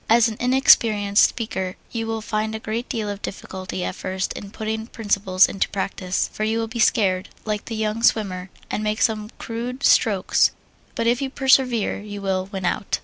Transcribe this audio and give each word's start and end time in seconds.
As 0.09 0.27
an 0.27 0.35
inexperienced 0.39 1.29
speaker 1.29 1.75
you 1.91 2.07
will 2.07 2.21
find 2.23 2.55
a 2.55 2.59
great 2.59 2.89
deal 2.89 3.07
of 3.07 3.21
difficulty 3.21 3.83
at 3.83 3.93
first 3.93 4.33
in 4.33 4.49
putting 4.49 4.87
principles 4.87 5.47
into 5.47 5.69
practise, 5.69 6.27
for 6.33 6.43
you 6.43 6.57
will 6.57 6.65
be 6.67 6.79
scared, 6.79 7.29
like 7.45 7.65
the 7.65 7.75
young 7.75 8.01
swimmer, 8.01 8.49
and 8.71 8.83
make 8.83 8.99
some 8.99 9.29
crude 9.37 9.83
strokes, 9.83 10.53
but 10.95 11.05
if 11.05 11.21
you 11.21 11.29
persevere 11.29 11.99
you 11.99 12.19
will 12.19 12.47
"win 12.47 12.65
out." 12.65 12.97